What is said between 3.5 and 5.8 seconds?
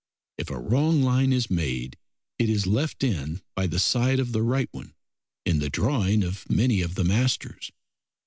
by the side of the right one in the